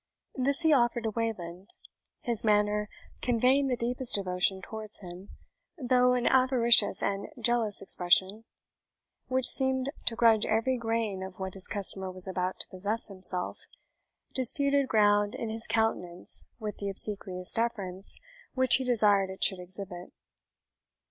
[0.33, 1.75] This he offered to Wayland,
[2.21, 2.89] his manner
[3.21, 5.29] conveying the deepest devotion towards him,
[5.77, 8.45] though an avaricious and jealous expression,
[9.27, 13.67] which seemed to grudge every grain of what his customer was about to possess himself,
[14.33, 18.17] disputed ground in his countenance with the obsequious deference
[18.55, 20.11] which he desired it should exhibit.